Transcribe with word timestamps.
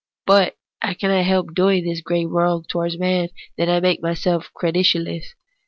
But 0.25 0.55
I 0.81 0.95
cannot 0.95 1.25
help 1.25 1.53
doing 1.53 1.85
this 1.85 2.01
great 2.01 2.25
wrong 2.25 2.65
towards 2.67 2.97
Man, 2.97 3.29
that 3.59 3.69
I 3.69 3.79
make 3.79 4.01
myself 4.01 4.49
credulous. 4.55 5.35